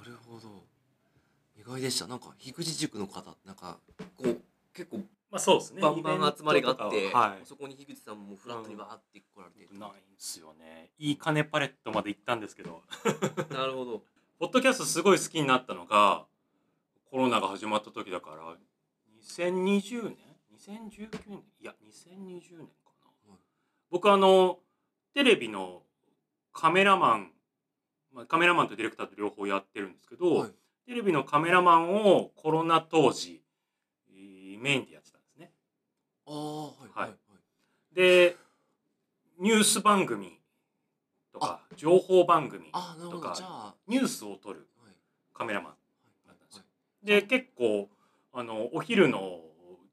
[0.00, 0.48] なるほど
[1.58, 3.78] 意外でしたなんか樋口塾の方なんか
[4.16, 4.40] こう
[4.72, 4.98] 結構
[5.30, 5.82] まあそうですね。
[5.82, 7.40] バンバン集まりがあって、ははい。
[7.44, 10.88] そこに樋口さんもフラットにバーって来られて、ないんですよね。
[10.98, 12.80] いい金パレットまで行ったんですけど、
[13.52, 14.02] なるほど
[14.40, 16.24] ポッドキャストすごい好きになったのが、
[17.10, 18.56] コロナが始まった時だから、
[19.22, 20.16] 2020年
[20.58, 22.92] ?2019 年いや、2020年か
[23.26, 23.32] な。
[23.32, 23.38] はい。
[23.90, 24.58] 僕あの、
[25.14, 25.82] テレビの
[26.52, 27.32] カメラマン、
[28.12, 30.50] まあ、カメラマンとディレクターと両方やってるんですけど、はい。
[30.86, 33.42] テレビのカメラマンをコロナ当時、
[34.10, 35.52] えーメインでやってたんですね。
[36.26, 37.14] ああはいはい。
[37.94, 38.36] で
[39.38, 40.40] ニュース番組
[41.32, 42.66] とか情報番組
[43.10, 44.92] とかニュースを撮るい。
[45.32, 45.72] カメラマン
[47.02, 47.88] で結構
[48.32, 49.40] あのお昼の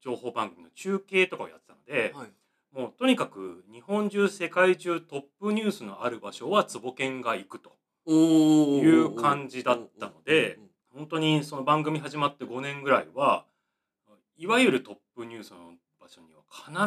[0.01, 2.27] 情報番組の中継とかをやってたので、はい。
[2.71, 7.71] もうとにかく日本中世界中トップニュースのある場所は坪健が行くと
[8.11, 10.59] いう感じだったので
[10.93, 13.45] 本当にその番組始まって5年ぐらいは
[14.37, 15.57] いわゆるトップニュースの
[15.99, 16.41] 場所には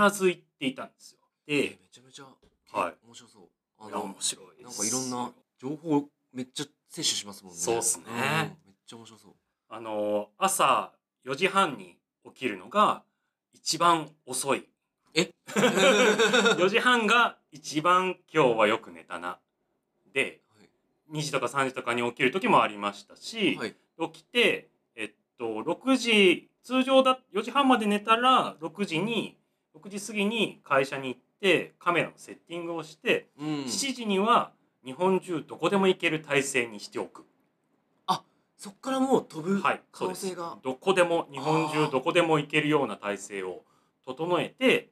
[0.06, 1.18] 必ず行っていたんですよ。
[1.46, 2.94] えーでめちゃめちゃはい。
[3.06, 3.42] 面白そう。
[3.78, 6.04] あいやの面白いなんかいろんな情報
[6.34, 7.58] めっちゃ摂取しますもんね。
[7.58, 8.04] そうっすね。
[8.04, 8.08] ん。
[8.66, 9.32] めっちゃ面白そう
[9.70, 10.92] あの朝
[11.26, 13.02] 4時半に起きるのが
[13.52, 14.68] 一番遅い。
[15.14, 15.30] え？
[15.48, 19.38] 4時半が一番今日はよく寝たな。
[20.12, 20.40] で
[21.12, 23.74] 2時とか3時とかに起きる時もありましたし、はい。
[24.12, 29.36] 起きてえっと6時通常だ4時半まで寝たら6時に
[29.74, 33.46] 6時過ぎに会社に行ってカメラのセッティングをして、うん。
[33.64, 34.52] 7時には
[34.84, 37.26] 日本中どこでも行ける体制にしておく。
[38.58, 40.36] そっからもう飛ぶはい、可そうです。
[40.36, 41.72] どこでも日本あー。
[41.86, 43.62] 中どこでも行けるような体制を
[44.04, 44.90] 整えて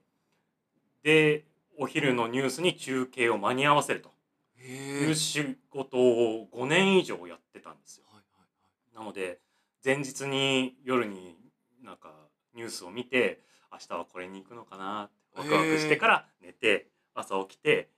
[1.02, 1.44] で
[1.76, 4.10] お昼のニュースに中継を間に合わせると。
[4.56, 8.04] へえいう仕事を5年以上やってたんですよ。
[8.08, 9.40] はいはいなので
[9.84, 11.36] 前日に夜に
[11.82, 12.12] なんか
[12.54, 17.90] ニュースを見て明日はこれに行くのかなってワクワクしてから寝て朝起きて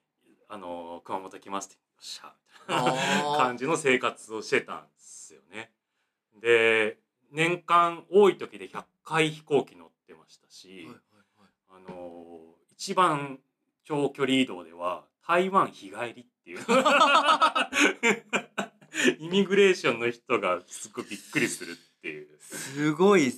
[0.48, 2.32] あの熊本来ますってしゃ
[2.68, 2.84] みたい
[3.22, 5.72] な感じの生活をしてたんですよね。
[6.40, 6.98] で
[7.30, 10.94] 年間多い時で100回飛行機乗ってましたし、はいはい
[11.38, 11.48] はい。
[11.86, 13.40] あの一番
[13.84, 16.58] 長距離移動では台湾日帰りっていう。
[19.20, 22.38] イミグレーションの人がすごいびっくりするっていう。
[22.40, 23.32] すごい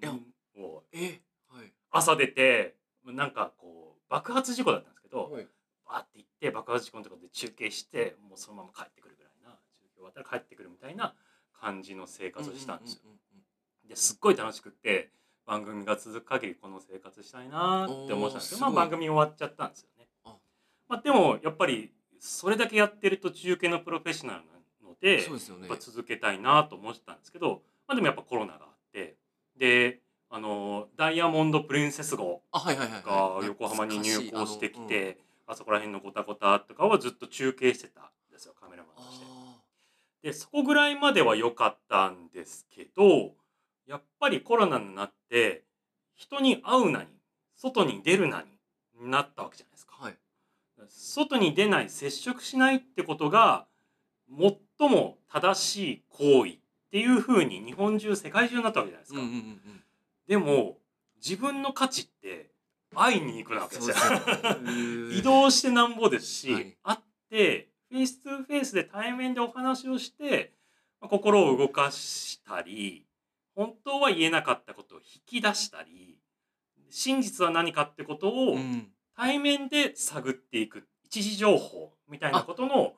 [0.00, 1.72] やもうえはい。
[1.90, 5.48] 朝出てなんかこう爆発事故だったんですけど、はい
[5.86, 11.14] バーって行って爆発事故のところで中継してもうそのまま帰ってくるぐらいな中継終わっったら帰ってくるみたいな
[11.60, 13.00] 感じの生活をしたんですよ。
[13.88, 15.10] ですっごい楽しくって
[15.46, 20.08] 番組が続く限りこの生活したいなって思ってたんですけど、まあ、番組終わっちゃったんですよね。
[20.24, 20.36] あ。
[20.88, 24.46] まあ、でもやっぱりそれだけやってると中継のプロフェッショナルな
[24.88, 25.68] のでそうですよね。
[25.68, 29.16] やっぱ続けたいなと思ってたんですけど、まあ、でもやっぱコロナがあって
[29.56, 39.26] であのダイヤモンド・プリンセス号がはい横浜に入港してきてあそこら辺のゴタゴタとかはずっと中継してたんですよカメラマンとして。
[39.26, 39.56] あ
[40.22, 43.34] でそこぐらいまでは良かったんですけど
[43.86, 45.62] やっぱりコロナになって
[46.14, 47.06] 人に会うなに
[47.56, 48.42] 外に出るな
[49.00, 49.96] になったわけじゃないですか。
[50.00, 50.16] ーはい
[50.88, 53.66] 外に出ない接触しないってことが
[54.28, 56.58] 最も正しい行為っ
[56.90, 59.20] ていうふうに日本中世界中になったわけじゃないですか。
[60.26, 60.78] でも
[61.16, 62.50] 自分の価値って
[62.94, 63.96] 会いに行くなわけですよ。
[65.12, 70.54] 移動してなんぼですし、はい会ってフェイス2フェイスで対面でお話をして
[71.00, 73.06] まあ心を動かしたり
[73.54, 76.18] 本当は言えなかったことを引き出したり
[76.90, 82.94] 真実は何かってことをうん対面で探っていく一時情報みたいなことの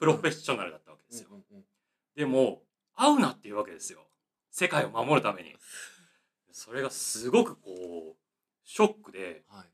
[0.00, 1.28] プロフェッショナルだったわけですよ。
[2.16, 2.62] でも
[2.94, 4.00] 会うなっていうわけですよ
[4.50, 5.54] 世界を守るために。
[6.50, 8.21] それがすごくこう
[8.72, 9.66] ショックではい。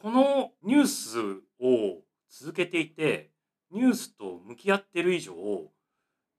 [0.00, 1.18] このニュース
[1.60, 1.98] を
[2.30, 3.28] 続けていて
[3.70, 5.34] ニュースと向き合ってる以上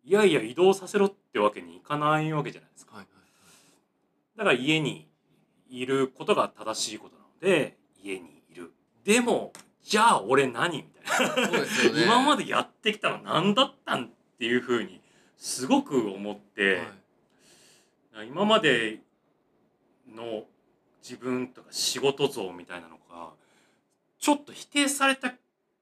[0.03, 2.95] いやいや移動させろってわけにいかないわけじゃないですか。
[2.95, 3.05] はい
[4.35, 5.07] だから家に
[5.69, 8.71] いることが正しいことなので家にいる。
[9.03, 11.59] でもじゃあ俺何みたいな。
[11.59, 11.65] ね。
[12.03, 14.99] 今までやってきたの何だったんっていうふうに
[15.37, 16.81] すごく思って、
[18.13, 18.27] はい。
[18.29, 19.01] 今まで
[20.07, 20.45] の
[21.01, 23.31] 自分とか仕事像みたいなのが
[24.19, 25.33] ちょっと否定された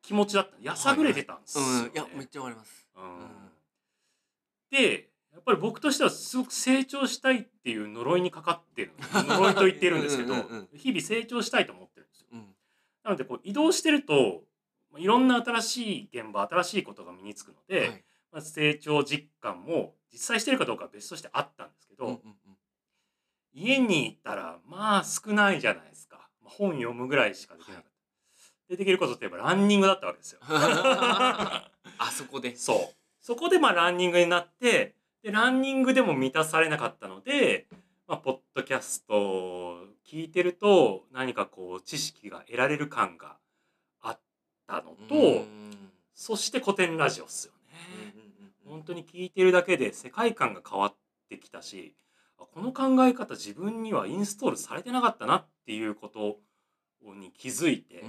[0.02, 0.56] 気持ちだった。
[0.62, 1.70] やさぐれてたんですよ、ね。
[1.72, 1.94] うん。
[1.94, 2.88] いやめっちゃわかります。
[2.96, 3.04] うん。
[3.04, 3.30] ん
[4.72, 8.94] でやっぱり僕としてはすごく成長したいっていう呪いにかかってる。
[9.14, 12.28] 呪いと言ってるんですけどうん日々成長したいと思ってるんですよ。
[12.34, 12.40] うん。
[13.04, 14.44] なのでこう移動してると
[14.98, 18.04] いろんな新しい現場新しいことが身につくので、はい。
[18.32, 22.29] まあ、成長実感も実際してるかどうかは別としてあったんですけど、うんうんうん
[23.60, 27.90] 家に行ったらまあ少ないじゃないですか、まあ、本読むぐらいしかできなかった、
[28.70, 30.40] でできることって言えばランニングだったわけですよ。
[30.48, 31.70] あ
[32.12, 32.56] そこで。
[32.56, 32.96] そう。
[33.20, 37.68] そこでまあランニングになってでランニングでも満たされなかったので、
[38.08, 43.38] まあ、ポッドキャストを聞いてると何かこう知識が得られる感が
[44.02, 44.20] あっ
[44.66, 45.92] たのと、うん。
[46.14, 48.14] そして古典ラジオっすよね、
[48.66, 50.96] 本当に聞いてるだけで世界観が変わっ
[51.30, 52.09] てきたしあ
[52.46, 56.38] この考え方自分にはインストールされてなかったなっていうこと
[57.16, 58.04] に気づいて、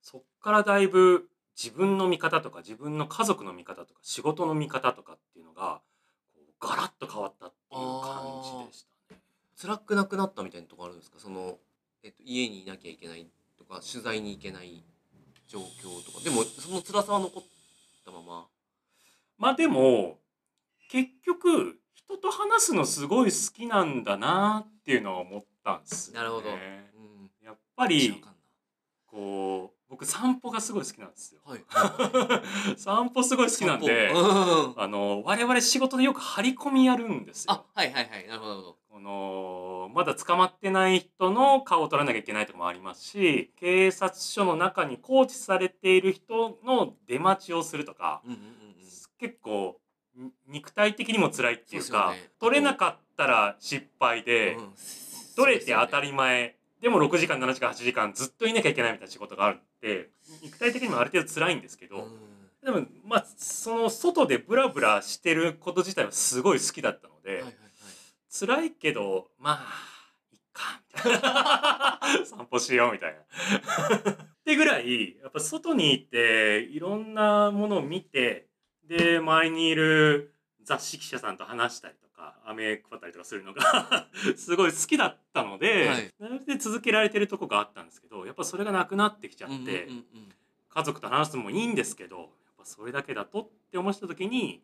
[0.00, 5.80] そっからだいぶ自分の見方とか自分の家族の見方とか仕事の見方とかっていうのが
[6.34, 8.22] こうガラッと変わったっていう感
[8.62, 9.20] じでしたね。
[9.60, 11.18] 辛くなくなったみたいなとこあるんですか？
[11.20, 11.58] その、
[12.02, 13.26] えっと、家にいなきゃいけない
[13.58, 14.82] とか取材に行けない
[15.46, 16.24] 状況とか。
[16.24, 17.42] でもその辛さは残っ
[18.04, 18.46] たまま。
[19.38, 20.18] まあでも
[20.90, 26.20] 結局人と話すのすごい好きなんだなっていうのは思ったんですよ、ね。
[26.20, 26.50] なるほど。
[26.50, 27.30] うん。
[27.44, 28.22] やっぱり
[29.06, 31.42] こう僕散歩がすごい好きなんですよ。
[31.44, 32.76] なはい。
[32.80, 34.74] 散歩すごい好きなんでうん。
[34.80, 37.52] あの我々仕事でよく張り込みやるんですよ。
[37.52, 38.26] あはいはいはい。
[38.26, 38.78] なるほど。
[38.88, 48.52] このまだ捕まってない人の顔を取らなきゃいけないとかもありますし警察署の中に拘置されている人の出待ちをするとか、うんうんうんうん。
[49.18, 49.91] 結構に
[50.46, 52.30] 肉体的にも辛いっていうかね。
[52.40, 54.72] 取れなかったら失敗で、うん。
[55.34, 60.10] 取れて当たりり前でも6時間7時間8時間ずっといなきゃいけないみたいな仕事があるって
[60.42, 62.08] 肉体的にもある程度辛いんですけど、
[62.62, 67.54] でもまあその外でブラブラしてること自体はすごい好きだったので、はいはいはい。
[68.30, 69.64] 辛いけどまあ
[70.32, 72.00] いっかみたいな。
[72.26, 74.12] 散歩しようみたいな。
[74.12, 78.48] ってぐらいやっぱ外に行っていろんなものを見て
[78.86, 86.14] で周りにいる雑誌記者さんと話したりとか飴配ったりとかするのが すごい好きだったので、はい。
[86.18, 89.54] なので続けられてるとこがあったんですけどやっぱそれがなくなってきちゃって。
[89.54, 90.28] うんうんうんうん。
[90.74, 94.62] 家族と話すのもいいんですけどやっぱそれだけだとって思った時に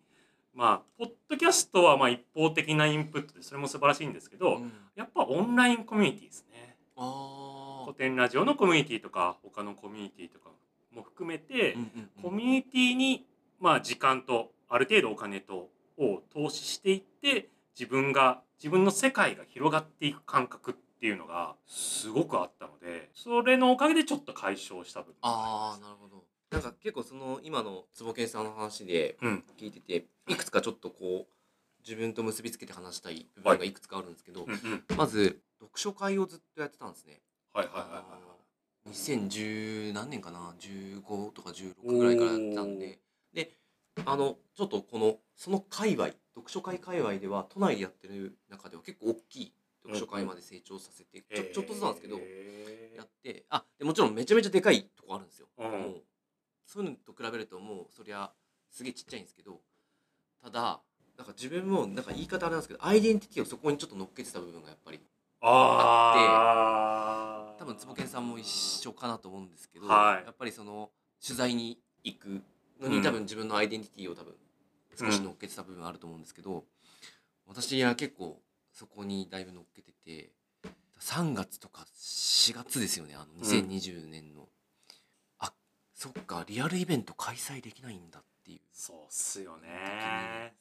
[0.54, 4.72] まあポッドキャストはまあ一方的なインプットでそれも素晴らしいんですけど、うん。
[4.96, 6.78] やっぱオンラインコミュニティですね。
[6.96, 10.50] あ古典ラジオのコミュニティとか他のコミュニティとか
[10.92, 12.22] も含めて、ーうんうんうん。
[12.22, 13.26] コミュニティに
[13.60, 25.12] まあ時間とある程度お金とを投資していって自分が自分の世界が広がっていく感覚っていうのがすごくあったのでそれのおかげでちょっと解消した部分。
[25.22, 26.24] があああなるほど。
[26.50, 29.44] なんか結構その今の坪健さんの話でうん。
[29.58, 33.72] 聞いてていくつかちょっとこう自分と結びつけて話したい部分がい。
[33.72, 34.84] くつかあるんですけど、うんうん。
[34.96, 37.20] まず読書会をずっとやってたんですね。
[37.52, 38.02] はいはいはいはい。
[38.12, 42.98] あの2010何年かな？15とか16ぐらいからやってたんでで
[44.04, 52.16] あのちょっとこのその界隈読書会界隈では都内でやってる中では結構大きい読書会まで成長させて、ちょちょっとずつなんですけど、
[52.96, 55.70] やってあでもちろんめちゃめちゃでかいとこあるんですよ、うん。
[55.70, 56.02] もう
[56.66, 58.30] そういうのと比べるともうそりゃ
[58.70, 59.60] すげえちっちゃいんですけど
[60.42, 60.80] ただ
[61.16, 65.00] なんか自分もなんか言い方あれなんですけどアイデンティティをそこにちょっと乗っけてた部分がやっぱり
[65.40, 67.58] あー。
[67.58, 70.24] 多分坪健さんも一緒かなと思うんですけど、はい。
[70.24, 70.90] やっぱりその
[71.24, 72.42] 取材に行く
[72.80, 74.34] のに多分自分のアイデンティティを多分
[74.98, 76.64] 少し乗っけてた部分あると思うんですけど、
[77.46, 78.40] 私は結構
[78.72, 80.30] そこにだいぶ乗っけてて
[81.00, 84.48] 3月とか4月ですよねあの2020年の、
[85.38, 85.52] あ
[85.94, 90.54] そっかリアルイベント開催できないんだっていう、そうっすよね。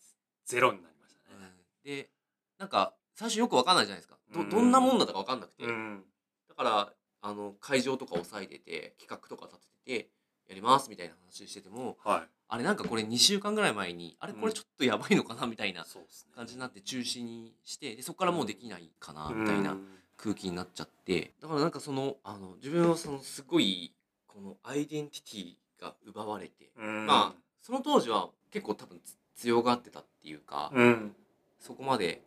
[0.45, 1.51] ゼロになりましたね。
[1.83, 2.09] で
[2.57, 4.17] なんか最初よく分かんないじゃないですか。
[4.33, 4.49] どうん。
[4.49, 6.03] どんなもんだったか分かんなくて、うん。
[6.47, 10.09] だからあの会場とか押さえてて企画とか立ててて
[10.47, 12.29] やりますみたいな話しててもはい。
[12.49, 15.85] あれなんかこれ2週間ぐらい前にあれこれちょっとやばいのかなみたいな
[16.33, 19.75] 感じになって中止にしてでそこからもうできないかなみたいな
[20.15, 23.93] 空気になっちゃってだからなんかそのあの自分はそのすごい
[24.27, 27.05] このアイデンティティが奪われてうん。
[27.05, 31.15] まあその当時は結構多分つ強がってたっていうかうん。
[31.59, 32.21] そこまで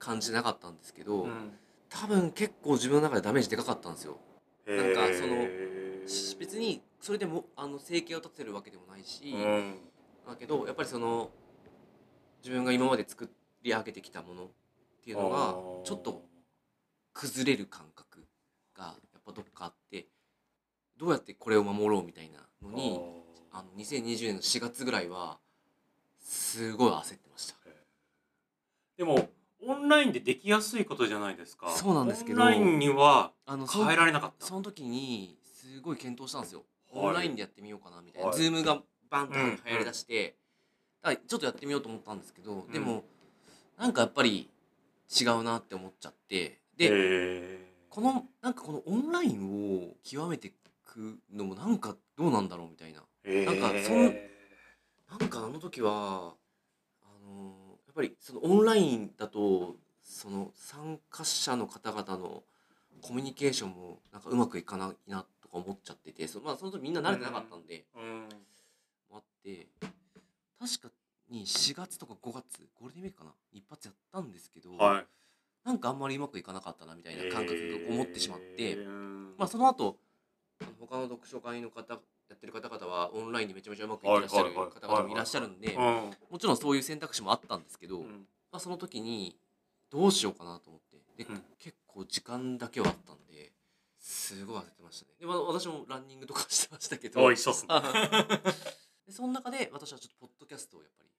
[0.00, 1.52] 感じなかったんですけどうん。
[1.88, 4.18] 多分結構自分の中でダメージでかかったんですよ。
[4.66, 5.46] なんかその
[6.38, 9.74] 別にそれでもあの生計を立てるわけでもないし、うん。
[10.26, 11.30] だけどやっぱりその
[12.42, 13.30] 自分が今まで作
[13.62, 14.48] り上げてきたものっ
[15.02, 16.22] ていうのがちょっと
[17.14, 18.26] 崩れる感覚
[18.76, 20.06] がやっぱどっかあって
[20.98, 23.00] どうやってこれを守ろうみたいなのに
[23.52, 25.38] あの2020年の4月ぐらいは
[26.20, 27.54] すごい焦ってました。
[28.96, 29.28] でも
[29.66, 31.70] オンラインでできやすいことじゃないですか。
[31.70, 34.46] そうなんですけどオンラインにはあのそ変えられなかった。
[34.46, 35.38] その時に
[35.78, 37.06] すごい検討したんですよ、はい。
[37.06, 38.36] オンラインでやってみようかなみたいな、はい。
[38.36, 40.34] ズームがバンとうん流行りだして、
[41.02, 42.72] だからちょっとやってみようと思ったんですけど、ん。
[42.72, 43.04] でも
[43.78, 44.50] なんかやっぱり
[45.20, 46.60] 違うなって思っちゃって。
[46.76, 47.58] で、へ
[47.90, 50.52] このなんかこのオンラインを極めてい
[50.84, 53.04] くのもなんかどうなんだろうみたいな。
[53.24, 53.44] ー。
[53.44, 54.04] なんかそん
[55.20, 62.42] なんかあの時はあのやっぱりそのオンラインだとその参加者の方々の
[63.00, 68.28] コミュニケーションもなんかうまくいかないなとか思っちゃっててそ,、まあ、その時みんな慣れてなかったんで、うん。
[69.10, 69.66] もあって
[70.60, 70.94] 確か
[71.30, 72.44] に4月とか5月
[72.78, 75.06] ゴールデンウィークかな一発やったんですけど、はい。
[75.64, 77.54] なんかあんまりうまくいかなかったなみたいな感覚
[77.88, 79.30] が思ってしまって、へー。
[79.38, 79.96] まあ、その後
[80.60, 82.00] あの他の読書会の方や
[82.34, 88.26] ってる方々はオンラインでめちゃめちゃうまくいってらっしゃる方々もいらっしゃるんでうんもちろんそういう選択肢もあったんですけど、うん。
[88.50, 89.36] まあ、その時に
[89.90, 90.82] どうしようかなと思っ
[91.16, 91.42] てで、うん。
[91.58, 93.52] 結構時間だけはあったんで
[94.08, 95.12] すごい焦ってましたね。
[95.20, 97.22] で、まあ、私もランニングとかしてましたけど。
[97.22, 97.74] お一緒っすね。
[99.06, 101.10] でその中で私はちょっとポッドキャストをやっぱり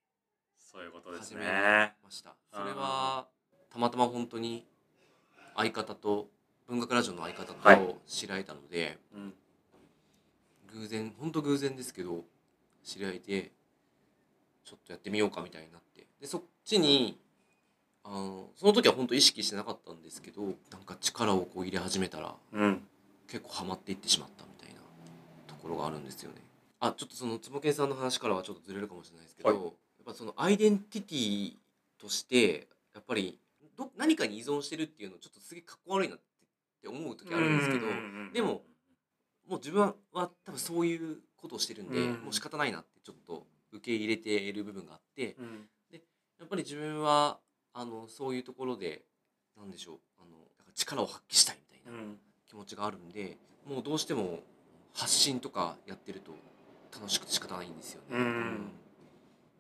[0.58, 2.36] そういうことです始めねました。
[2.52, 3.28] それは
[3.70, 4.66] たまたま本当に
[5.56, 6.32] 相方と
[6.66, 7.78] 文学ラジオの相方はい。
[7.78, 9.38] と知り合えたので、うん。
[10.74, 12.26] 偶然本当偶然ですけど
[12.84, 13.52] 知り合えて
[14.64, 16.08] ちょっとやってみようかみたいになって。
[16.20, 17.20] でそっちに
[18.04, 20.54] あのその時は本当意識してなかったんですけどなん
[20.86, 22.82] か力をこう入れ始めたらうん。
[23.28, 24.82] 結構ハマっていってしまったみたいな
[25.46, 26.42] ところがあるんですよね。
[26.80, 29.58] あちょっとその坪健さんの話からはちょっとずれるかもしれないですけど、はい。
[29.58, 29.72] やっ
[30.06, 31.54] ぱそのアイデンティティ
[32.02, 33.38] としてやっぱり
[33.78, 36.20] ど何かに依存してるっていうのちょっとすげえかっこ悪いなっ
[36.82, 37.86] て思う時あるんですけど、
[38.34, 38.64] でも
[39.48, 42.24] もう自分は多分そういうことをしてるんで、うん。
[42.24, 45.70] もう仕方ないなってちょっと受け入れている部分があってうん。
[45.92, 47.38] やっぱり自分は
[47.80, 49.04] あのそういうところで
[49.58, 52.18] なんでしょうあのなんか力を発揮したいみたいなうん。
[52.50, 54.40] 気持ちがあるんでもうどうしても
[54.94, 56.32] 発信とかやってると
[56.94, 58.18] 楽しくて仕方ないんですよね。
[58.18, 58.72] うん。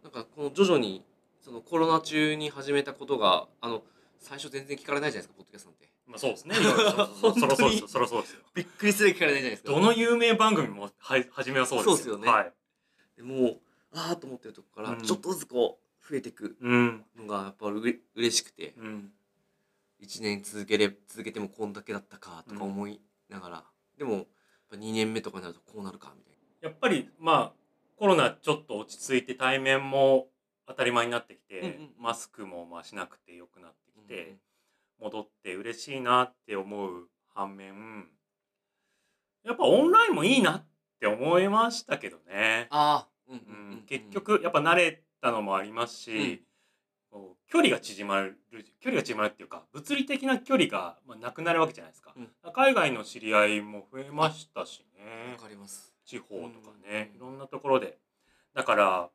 [0.03, 1.05] なんかこの徐々に
[1.39, 3.83] そのコロナ中に始めたことがあの
[4.19, 5.89] 最初全然聞かれないじゃないですかポッドキャストなんて。
[6.07, 6.55] まあそうですね。
[7.21, 7.87] そそそろそうですよ。
[7.87, 8.41] そろそうですよ。
[8.55, 9.71] びっくりする聞かれないじゃないですか。
[9.71, 11.91] どの有名番組もは初めはそうですよ。
[11.91, 12.27] そうですよね。
[12.27, 12.53] はい。
[13.15, 13.61] でもう
[13.93, 15.01] ああと思ってるとこからうん。
[15.03, 17.05] ちょっとずつこう増えていくうん。
[17.17, 18.73] のがやっぱうれ嬉しくて。
[18.77, 19.11] うん。
[20.01, 23.63] 1年続けれ続けてもこんだけだったかとか思いながら、
[23.97, 24.25] でもやっ
[24.71, 27.53] ぱ2年目とかになるとこうなるかみたいやっぱりまあ
[27.97, 30.27] コロナちょっと落ち着いて対面も
[30.67, 34.07] 当たり前になってきて、うんうんマスクもまあしなくてよくなってきな。
[34.07, 34.37] て、
[35.01, 38.07] 戻って嬉しいなって思う反面
[39.43, 42.67] やっぱオンラインもいいなっって思いましたけどね。
[42.71, 43.07] ああ。
[43.29, 43.77] うんううんうん。
[43.79, 46.43] ん、結局やっぱ慣れたのもありますし、
[47.11, 48.37] こう距離が縮まる
[48.79, 52.13] 距離が縮まるっていうか物理的な距離がまあなくなるわけじゃないですか、
[52.53, 55.33] 海外の知り合いも増えましたしね。
[55.33, 55.93] わかります。
[56.05, 57.17] 地方とかね、うん。
[57.17, 57.97] いろんなところで。
[58.53, 59.09] だから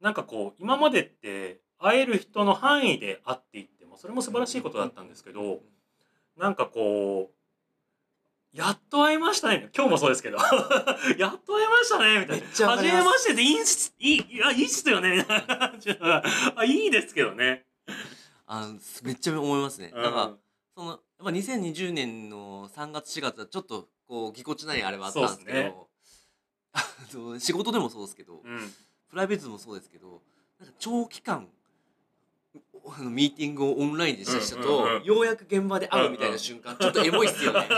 [0.00, 5.60] なんかこう今までって会える人の範囲で会っていってもそれも素晴らしいことだったんですけど、
[6.36, 7.34] なんかこう
[8.54, 9.70] やっと会えましたね。
[9.74, 10.36] 今日もそうですけど。
[11.16, 12.20] やっと会えましたね。
[12.20, 12.44] みたいな。
[12.44, 13.94] めっちゃわ初めましてでいいんす。
[13.98, 15.16] いいいやいいっすよね。
[15.16, 15.56] みたいな。
[15.56, 16.22] 感じが
[16.56, 17.64] あいいですけどね。
[18.46, 20.02] あのめっちゃ思いますね、うん。
[20.02, 20.36] なんか
[20.76, 25.88] そのやっぱ2020年の3月4月はちょっとこうぎこちないあれはあったんですけど。
[27.10, 28.74] そう あの仕事でもそうですけど、うん。
[29.08, 30.22] プライベートでもそうですけど。
[30.60, 31.48] なんか長期間
[32.86, 37.66] あのミーティングをオンラインでした人と、ようやく現場で会うみたいな瞬間、ちょっとエモいっすよね。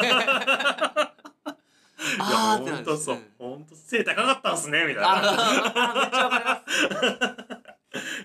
[2.19, 3.17] あーってなる本当そう。
[3.17, 5.33] うん本当背高かったんすねみたいあな。
[5.33, 6.63] ーめっちゃわかりま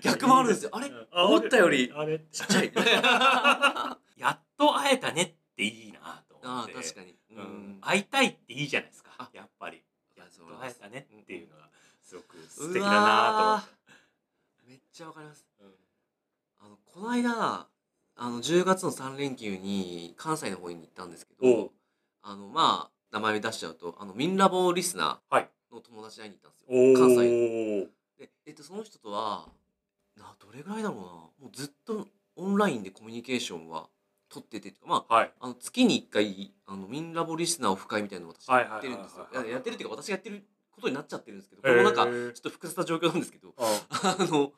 [0.02, 0.70] 逆もあるんですよ。
[0.72, 1.88] あれうん思ったより
[2.32, 2.72] ちっちゃい。
[4.16, 6.72] やっと会えたねっていいなと思あって。
[6.74, 7.16] ー確かに。
[7.80, 9.12] 会いたいっていいじゃないですか。
[9.18, 9.82] あやっぱり。
[10.16, 11.68] やっと会えたねっていうのが
[12.02, 15.46] すごく素う敵だなと思ってわーめっちゃわかります。
[16.62, 17.68] あのこの間
[18.16, 21.70] あの10月の3連休に関西の方に行ったんですけど
[22.22, 25.48] あのまあ名前出しちゃうとあのミンラボリスナはい。
[25.70, 27.86] ーの友達に会いに行ったんですよ、お関西
[28.18, 29.46] 西で、えっと、その人とは
[30.16, 31.02] などれぐらいだろうな。
[31.04, 33.86] もうずっとオンラインでコミュニケーションは
[34.28, 35.32] 取っててまあはい。
[35.40, 39.28] あの月に1回あのミンラボリスナーオフ会みたいなのを私はいやってるんですよ。
[39.32, 44.16] ややってるっていうか私がやってることになっちゃってるんですけどこれもなんかちょっと複雑な状況なんですけどあ。
[44.18, 44.52] あの、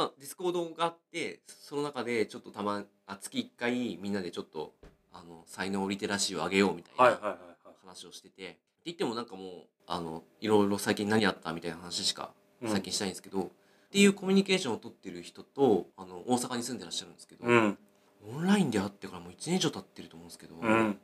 [0.00, 4.72] まあ、ディスコードがあって、その中でちょっとたま、あ月1回みんなでちょっと、
[5.12, 7.36] あの、才能リテラシーを上げようみたいな
[7.82, 9.50] 話をしてて、って言ってもなんかもう、
[9.86, 12.32] あの、いろいろ最近何やったみたいな話しか
[12.62, 12.70] うん。
[12.70, 13.48] 最近したいんですけど、っ
[13.92, 17.78] ていうコミュニケーションを取ってる人と、あの、大阪に住んでらっしゃるんですけど、うん。
[18.34, 20.98] オンラインで会ってからもう1年以上経ってると思うんですけど、うん。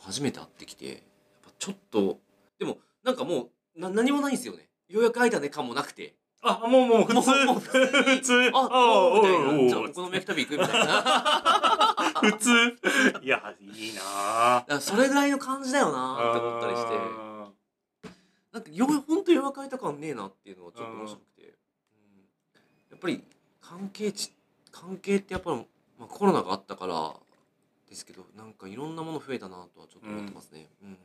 [0.00, 0.98] 初めて会ってきて、やっ
[1.44, 2.18] ぱちょっと、
[2.58, 4.68] でもなんかもう、な何もないんですよね。
[4.88, 6.14] ようやく会えたね感もなくて。
[6.44, 7.44] あもうもう普通。
[7.44, 11.02] もう普通あ、おうおうじゃあ、お好み焼き食べ行くみたいな。
[12.20, 12.50] 普通。
[13.22, 16.98] いやいいならそれぐらいの感じだよなって思ったりして、
[18.52, 21.42] なんかよう、ほんとようやく会えた感ねえなっていうのはちょっと面白くて。
[21.42, 21.52] うん。
[22.90, 23.24] やっぱり、
[23.60, 24.32] 関係値、
[24.72, 25.66] 関係ってやっぱり、
[25.98, 27.14] まあ、コロナがあったから
[27.88, 30.68] ですけど、なんかいろんなもの増えたなとはちょっと思ってますね。
[30.82, 30.98] うん。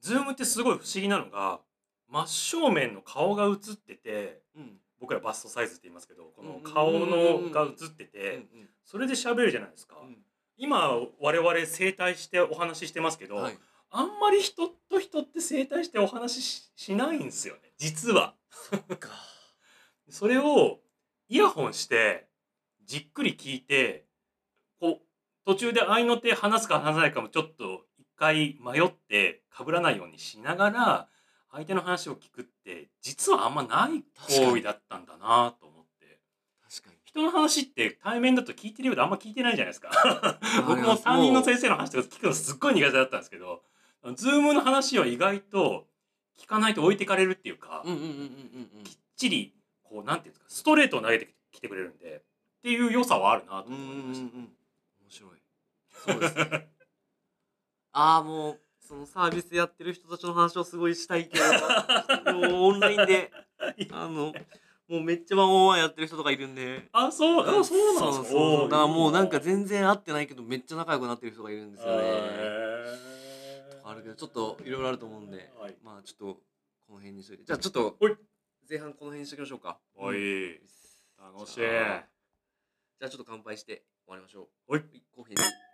[0.00, 1.60] ズームってすごい不思議なのが
[2.10, 4.78] 真正面の顔が映っててうん。
[5.00, 8.48] 僕らバストサイズって言いますけどこのうん顔のが映ってうんて
[8.84, 10.18] それで喋るじゃないですかうん
[10.58, 10.90] 今
[11.20, 13.58] 我々整体してお話ししてますけど、はい。
[13.88, 18.34] あんまり人と人って整体してお話ししないんですよね実は。
[18.98, 19.08] か。
[20.10, 20.80] それを
[21.28, 22.28] イヤホンして
[22.84, 24.06] じっくり聞いて
[24.80, 25.06] こう
[25.46, 31.08] 途中で合いの手話すか話さないかもちょっと一回迷って被らないようにしながら
[31.52, 36.20] 相手の話を聞くって実はあんまない行為だったんだなと思って
[36.68, 36.96] 確かに。
[37.04, 39.90] 人の話って対面だと聞いてるようであんま聞いてないじゃないですか
[40.66, 43.62] 僕も担任の先生の話とか聞くのすっごい苦手だったんですけど
[44.14, 45.86] ズームの話は意外と
[46.38, 52.22] 聞かないと置いてかれるっていうか、きっちりこうなんていうんですかストレートを投げてきてくれるんで
[52.60, 54.36] っていう良さはあるなと思いました。
[54.36, 54.48] 面
[55.08, 55.30] 白い。
[55.90, 56.70] そうですね。
[57.92, 58.60] ああ、もう、
[58.90, 61.44] そのサービスやってる人たちの話をすごいしたいけど、
[62.34, 63.30] もうオンラインで、
[63.92, 64.34] あの、
[64.88, 66.88] もうめっちゃワンオンワンやってる人とかいるんで。
[66.90, 68.12] あそうあそうなんですか。
[68.12, 72.02] そうそうだからもうなんか然全然会ってないけどめっちゃ仲良くなってる人がいるんですよね。
[72.02, 76.40] へーあるけどちょっといろいろあると思うんで、はいまあちょっと
[76.88, 77.44] この辺にしといて。
[77.44, 77.96] じゃあちょっと
[78.68, 79.78] 前半この辺にしときましょうか。
[79.94, 80.60] おい
[81.16, 81.60] 楽しい。
[81.60, 82.08] じゃ
[83.02, 84.48] あちょっと乾杯して終わりましょう。
[84.66, 84.80] ほい
[85.14, 85.69] コーヒー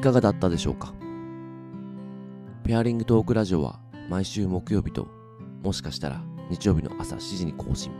[0.00, 0.94] いかがだったでしょうか？
[2.64, 5.08] ペアリングトークラジオは毎週木曜日と
[5.62, 7.92] もしかしたら日曜日の朝7時に更新。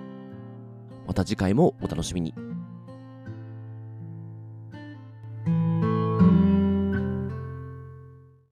[1.06, 2.32] また次回もお楽しみに。